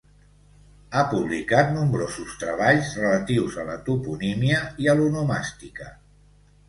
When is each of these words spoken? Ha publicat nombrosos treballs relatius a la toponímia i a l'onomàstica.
Ha 0.93 1.01
publicat 1.09 1.67
nombrosos 1.75 2.33
treballs 2.43 2.95
relatius 3.03 3.61
a 3.65 3.69
la 3.71 3.77
toponímia 3.91 4.67
i 4.87 4.93
a 4.95 5.01
l'onomàstica. 5.03 5.93